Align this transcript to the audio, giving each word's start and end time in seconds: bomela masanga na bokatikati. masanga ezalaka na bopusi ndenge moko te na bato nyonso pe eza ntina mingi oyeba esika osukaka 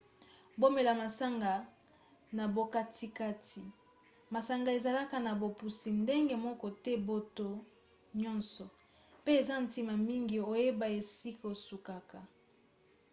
bomela 0.59 0.93
masanga 1.03 1.53
na 2.37 2.45
bokatikati. 2.55 3.61
masanga 4.33 4.69
ezalaka 4.77 5.15
na 5.25 5.31
bopusi 5.41 5.89
ndenge 6.03 6.35
moko 6.45 6.67
te 6.83 6.93
na 6.95 7.03
bato 7.07 7.47
nyonso 8.21 8.65
pe 9.23 9.31
eza 9.39 9.55
ntina 9.63 9.93
mingi 10.07 10.37
oyeba 10.51 10.87
esika 10.99 11.45
osukaka 11.53 12.19